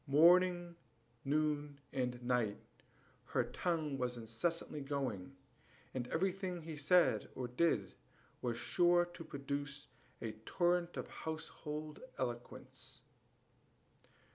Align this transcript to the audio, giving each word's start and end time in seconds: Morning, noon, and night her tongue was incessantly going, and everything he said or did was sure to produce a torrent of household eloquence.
Morning, 0.07 0.75
noon, 1.23 1.79
and 1.93 2.23
night 2.23 2.57
her 3.25 3.43
tongue 3.43 3.99
was 3.99 4.17
incessantly 4.17 4.81
going, 4.81 5.35
and 5.93 6.07
everything 6.07 6.63
he 6.63 6.75
said 6.75 7.29
or 7.35 7.47
did 7.47 7.93
was 8.41 8.57
sure 8.57 9.05
to 9.05 9.23
produce 9.23 9.85
a 10.19 10.31
torrent 10.43 10.97
of 10.97 11.07
household 11.07 11.99
eloquence. 12.17 13.01